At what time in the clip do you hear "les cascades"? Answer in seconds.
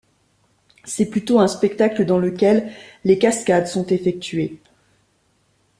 3.03-3.67